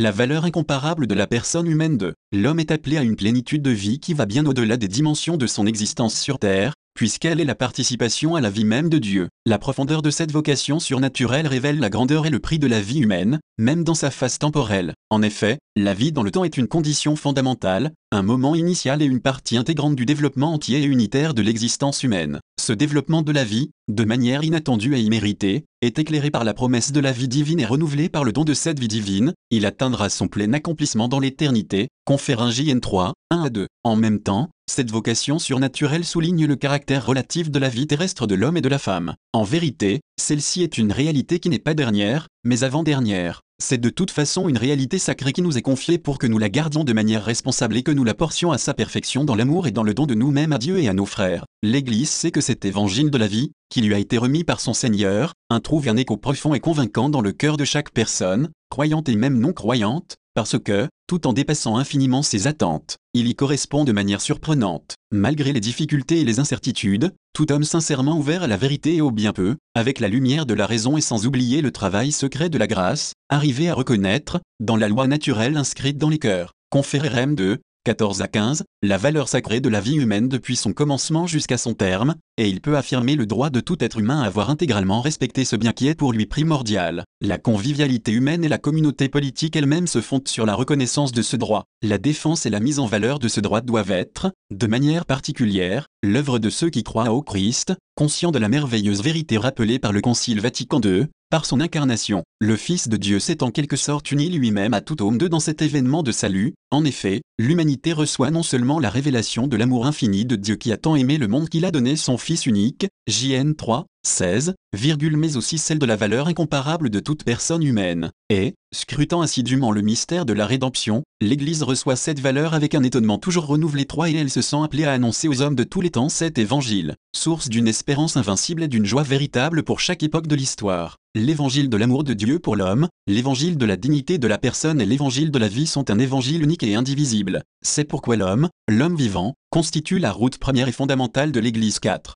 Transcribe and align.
la 0.00 0.10
valeur 0.10 0.46
incomparable 0.46 1.06
de 1.06 1.14
la 1.14 1.26
personne 1.26 1.66
humaine 1.66 1.98
de 1.98 2.14
l'homme 2.32 2.58
est 2.58 2.70
appelé 2.70 2.96
à 2.96 3.02
une 3.02 3.16
plénitude 3.16 3.60
de 3.60 3.70
vie 3.70 4.00
qui 4.00 4.14
va 4.14 4.24
bien 4.24 4.46
au-delà 4.46 4.78
des 4.78 4.88
dimensions 4.88 5.36
de 5.36 5.46
son 5.46 5.66
existence 5.66 6.18
sur 6.18 6.38
Terre, 6.38 6.72
puisqu'elle 6.94 7.38
est 7.38 7.44
la 7.44 7.54
participation 7.54 8.34
à 8.34 8.40
la 8.40 8.48
vie 8.48 8.64
même 8.64 8.88
de 8.88 8.96
Dieu. 8.96 9.28
La 9.50 9.58
profondeur 9.58 10.00
de 10.00 10.10
cette 10.10 10.30
vocation 10.30 10.78
surnaturelle 10.78 11.48
révèle 11.48 11.80
la 11.80 11.90
grandeur 11.90 12.24
et 12.24 12.30
le 12.30 12.38
prix 12.38 12.60
de 12.60 12.68
la 12.68 12.80
vie 12.80 13.00
humaine, 13.00 13.40
même 13.58 13.82
dans 13.82 13.96
sa 13.96 14.12
phase 14.12 14.38
temporelle. 14.38 14.94
En 15.10 15.22
effet, 15.22 15.58
la 15.74 15.92
vie 15.92 16.12
dans 16.12 16.22
le 16.22 16.30
temps 16.30 16.44
est 16.44 16.56
une 16.56 16.68
condition 16.68 17.16
fondamentale, 17.16 17.90
un 18.12 18.22
moment 18.22 18.54
initial 18.54 19.02
et 19.02 19.06
une 19.06 19.20
partie 19.20 19.56
intégrante 19.56 19.96
du 19.96 20.06
développement 20.06 20.52
entier 20.52 20.82
et 20.82 20.84
unitaire 20.84 21.34
de 21.34 21.42
l'existence 21.42 22.04
humaine. 22.04 22.38
Ce 22.60 22.72
développement 22.72 23.22
de 23.22 23.32
la 23.32 23.42
vie, 23.42 23.70
de 23.88 24.04
manière 24.04 24.44
inattendue 24.44 24.94
et 24.94 25.00
imméritée, 25.00 25.64
est 25.82 25.98
éclairé 25.98 26.30
par 26.30 26.44
la 26.44 26.54
promesse 26.54 26.92
de 26.92 27.00
la 27.00 27.10
vie 27.10 27.26
divine 27.26 27.58
et 27.58 27.66
renouvelé 27.66 28.08
par 28.08 28.22
le 28.22 28.32
don 28.32 28.44
de 28.44 28.54
cette 28.54 28.78
vie 28.78 28.86
divine, 28.86 29.32
il 29.50 29.66
atteindra 29.66 30.10
son 30.10 30.28
plein 30.28 30.52
accomplissement 30.52 31.08
dans 31.08 31.18
l'éternité, 31.18 31.88
confère 32.04 32.40
un 32.40 32.52
JN 32.52 32.78
3, 32.78 33.14
1 33.30 33.42
à 33.42 33.50
2. 33.50 33.66
En 33.82 33.96
même 33.96 34.20
temps, 34.20 34.50
cette 34.70 34.92
vocation 34.92 35.40
surnaturelle 35.40 36.04
souligne 36.04 36.46
le 36.46 36.54
caractère 36.54 37.04
relatif 37.04 37.50
de 37.50 37.58
la 37.58 37.68
vie 37.68 37.88
terrestre 37.88 38.28
de 38.28 38.36
l'homme 38.36 38.56
et 38.56 38.60
de 38.60 38.68
la 38.68 38.78
femme. 38.78 39.16
Vérité, 39.44 40.00
celle-ci 40.20 40.62
est 40.62 40.78
une 40.78 40.92
réalité 40.92 41.40
qui 41.40 41.48
n'est 41.48 41.58
pas 41.58 41.74
dernière, 41.74 42.28
mais 42.44 42.62
avant-dernière. 42.62 43.40
C'est 43.62 43.80
de 43.80 43.90
toute 43.90 44.10
façon 44.10 44.48
une 44.48 44.56
réalité 44.56 44.98
sacrée 44.98 45.32
qui 45.32 45.42
nous 45.42 45.58
est 45.58 45.62
confiée 45.62 45.98
pour 45.98 46.18
que 46.18 46.26
nous 46.26 46.38
la 46.38 46.48
gardions 46.48 46.82
de 46.82 46.94
manière 46.94 47.24
responsable 47.24 47.76
et 47.76 47.82
que 47.82 47.90
nous 47.90 48.04
la 48.04 48.14
portions 48.14 48.52
à 48.52 48.58
sa 48.58 48.72
perfection 48.72 49.24
dans 49.24 49.34
l'amour 49.34 49.66
et 49.66 49.70
dans 49.70 49.82
le 49.82 49.92
don 49.92 50.06
de 50.06 50.14
nous-mêmes 50.14 50.52
à 50.52 50.58
Dieu 50.58 50.78
et 50.78 50.88
à 50.88 50.94
nos 50.94 51.04
frères. 51.04 51.44
L'Église 51.62 52.08
sait 52.08 52.30
que 52.30 52.40
cet 52.40 52.64
évangile 52.64 53.10
de 53.10 53.18
la 53.18 53.26
vie, 53.26 53.52
qui 53.68 53.82
lui 53.82 53.94
a 53.94 53.98
été 53.98 54.16
remis 54.16 54.44
par 54.44 54.60
son 54.60 54.72
Seigneur, 54.72 55.34
un 55.50 55.60
trouve 55.60 55.88
un 55.88 55.96
écho 55.96 56.16
profond 56.16 56.54
et 56.54 56.60
convaincant 56.60 57.10
dans 57.10 57.20
le 57.20 57.32
cœur 57.32 57.58
de 57.58 57.64
chaque 57.64 57.90
personne, 57.90 58.48
croyante 58.70 59.10
et 59.10 59.16
même 59.16 59.38
non 59.38 59.52
croyante, 59.52 60.16
parce 60.34 60.58
que, 60.58 60.88
tout 61.06 61.26
en 61.26 61.32
dépassant 61.32 61.76
infiniment 61.76 62.22
ses 62.22 62.46
attentes, 62.46 62.96
il 63.14 63.26
y 63.26 63.34
correspond 63.34 63.84
de 63.84 63.92
manière 63.92 64.20
surprenante. 64.20 64.94
Malgré 65.10 65.52
les 65.52 65.60
difficultés 65.60 66.20
et 66.20 66.24
les 66.24 66.38
incertitudes, 66.38 67.12
tout 67.32 67.50
homme 67.50 67.64
sincèrement 67.64 68.16
ouvert 68.16 68.42
à 68.42 68.46
la 68.46 68.56
vérité 68.56 68.96
et 68.96 69.00
au 69.00 69.10
bien 69.10 69.32
peu, 69.32 69.56
avec 69.74 69.98
la 69.98 70.08
lumière 70.08 70.46
de 70.46 70.54
la 70.54 70.66
raison 70.66 70.96
et 70.96 71.00
sans 71.00 71.26
oublier 71.26 71.62
le 71.62 71.72
travail 71.72 72.12
secret 72.12 72.48
de 72.48 72.58
la 72.58 72.66
grâce, 72.66 73.14
arrivé 73.28 73.68
à 73.68 73.74
reconnaître, 73.74 74.40
dans 74.60 74.76
la 74.76 74.88
loi 74.88 75.06
naturelle 75.06 75.56
inscrite 75.56 75.98
dans 75.98 76.08
les 76.08 76.18
cœurs, 76.18 76.52
conféré 76.70 77.08
Rem 77.08 77.34
2, 77.34 77.58
14 77.84 78.20
à 78.20 78.28
15, 78.28 78.64
la 78.82 78.98
valeur 78.98 79.28
sacrée 79.28 79.60
de 79.60 79.70
la 79.70 79.80
vie 79.80 79.96
humaine 79.96 80.28
depuis 80.28 80.54
son 80.54 80.74
commencement 80.74 81.26
jusqu'à 81.26 81.56
son 81.56 81.72
terme, 81.72 82.14
et 82.36 82.46
il 82.46 82.60
peut 82.60 82.76
affirmer 82.76 83.16
le 83.16 83.24
droit 83.24 83.48
de 83.48 83.60
tout 83.60 83.82
être 83.82 83.98
humain 83.98 84.20
à 84.20 84.26
avoir 84.26 84.50
intégralement 84.50 85.00
respecté 85.00 85.46
ce 85.46 85.56
bien 85.56 85.72
qui 85.72 85.88
est 85.88 85.94
pour 85.94 86.12
lui 86.12 86.26
primordial. 86.26 87.04
La 87.22 87.38
convivialité 87.38 88.12
humaine 88.12 88.44
et 88.44 88.48
la 88.48 88.58
communauté 88.58 89.08
politique 89.08 89.56
elle-même 89.56 89.86
se 89.86 90.02
fondent 90.02 90.28
sur 90.28 90.44
la 90.44 90.54
reconnaissance 90.54 91.12
de 91.12 91.22
ce 91.22 91.36
droit. 91.36 91.64
La 91.82 91.96
défense 91.96 92.44
et 92.44 92.50
la 92.50 92.60
mise 92.60 92.80
en 92.80 92.86
valeur 92.86 93.18
de 93.18 93.28
ce 93.28 93.40
droit 93.40 93.62
doivent 93.62 93.92
être, 93.92 94.30
de 94.50 94.66
manière 94.66 95.06
particulière, 95.06 95.86
l'œuvre 96.02 96.38
de 96.38 96.50
ceux 96.50 96.68
qui 96.68 96.82
croient 96.82 97.10
au 97.10 97.22
Christ, 97.22 97.72
conscients 97.94 98.30
de 98.30 98.38
la 98.38 98.50
merveilleuse 98.50 99.02
vérité 99.02 99.38
rappelée 99.38 99.78
par 99.78 99.92
le 99.92 100.02
Concile 100.02 100.40
Vatican 100.40 100.82
II, 100.84 101.06
par 101.30 101.46
son 101.46 101.60
incarnation, 101.60 102.24
le 102.40 102.56
Fils 102.56 102.88
de 102.88 102.96
Dieu 102.96 103.20
s'est 103.20 103.44
en 103.44 103.52
quelque 103.52 103.76
sorte 103.76 104.10
uni 104.10 104.28
lui-même 104.30 104.74
à 104.74 104.80
tout 104.80 105.00
homme 105.00 105.16
de 105.16 105.28
dans 105.28 105.38
cet 105.38 105.62
événement 105.62 106.02
de 106.02 106.10
salut. 106.10 106.54
En 106.72 106.84
effet, 106.84 107.20
l'humanité 107.36 107.92
reçoit 107.92 108.30
non 108.30 108.44
seulement 108.44 108.78
la 108.78 108.90
révélation 108.90 109.48
de 109.48 109.56
l'amour 109.56 109.86
infini 109.86 110.24
de 110.24 110.36
Dieu 110.36 110.54
qui 110.54 110.70
a 110.70 110.76
tant 110.76 110.94
aimé 110.94 111.18
le 111.18 111.26
monde 111.26 111.48
qu'il 111.48 111.64
a 111.64 111.72
donné 111.72 111.96
son 111.96 112.16
Fils 112.16 112.46
unique, 112.46 112.86
JN 113.08 113.54
3, 113.54 113.86
16, 114.06 114.54
mais 114.72 115.36
aussi 115.36 115.58
celle 115.58 115.80
de 115.80 115.86
la 115.86 115.96
valeur 115.96 116.28
incomparable 116.28 116.88
de 116.88 117.00
toute 117.00 117.24
personne 117.24 117.64
humaine. 117.64 118.12
Et, 118.30 118.54
scrutant 118.72 119.20
assidûment 119.20 119.72
le 119.72 119.82
mystère 119.82 120.24
de 120.24 120.32
la 120.32 120.46
rédemption, 120.46 121.02
l'Église 121.20 121.64
reçoit 121.64 121.96
cette 121.96 122.20
valeur 122.20 122.54
avec 122.54 122.76
un 122.76 122.84
étonnement 122.84 123.18
toujours 123.18 123.46
renouvelé 123.46 123.84
3 123.84 124.10
et 124.10 124.14
elle 124.14 124.30
se 124.30 124.42
sent 124.42 124.62
appelée 124.62 124.84
à 124.84 124.92
annoncer 124.92 125.26
aux 125.26 125.42
hommes 125.42 125.56
de 125.56 125.64
tous 125.64 125.80
les 125.80 125.90
temps 125.90 126.08
cet 126.08 126.38
évangile, 126.38 126.94
source 127.16 127.48
d'une 127.48 127.68
espérance 127.68 128.16
invincible 128.16 128.62
et 128.62 128.68
d'une 128.68 128.86
joie 128.86 129.02
véritable 129.02 129.64
pour 129.64 129.80
chaque 129.80 130.04
époque 130.04 130.28
de 130.28 130.36
l'histoire. 130.36 130.98
L'évangile 131.16 131.68
de 131.68 131.76
l'amour 131.76 132.04
de 132.04 132.14
Dieu 132.14 132.38
pour 132.38 132.54
l'homme, 132.54 132.86
l'évangile 133.08 133.58
de 133.58 133.66
la 133.66 133.76
dignité 133.76 134.18
de 134.18 134.28
la 134.28 134.38
personne 134.38 134.80
et 134.80 134.86
l'évangile 134.86 135.32
de 135.32 135.38
la 135.40 135.48
vie 135.48 135.66
sont 135.66 135.90
un 135.90 135.98
évangile 135.98 136.46
et 136.62 136.74
indivisible. 136.74 137.42
C'est 137.62 137.84
pourquoi 137.84 138.16
l'homme, 138.16 138.48
l'homme 138.68 138.96
vivant, 138.96 139.34
constitue 139.50 139.98
la 139.98 140.12
route 140.12 140.38
première 140.38 140.68
et 140.68 140.72
fondamentale 140.72 141.32
de 141.32 141.40
l'Église 141.40 141.80
4. 141.80 142.14